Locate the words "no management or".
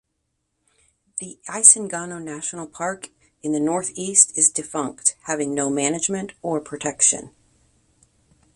5.53-6.59